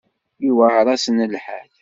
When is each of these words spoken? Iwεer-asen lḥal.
Iwεer-asen 0.47 1.17
lḥal. 1.33 1.69